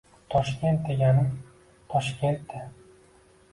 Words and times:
—Toshkent 0.35 0.81
degani— 0.87 1.27
Toshkentda! 1.93 2.65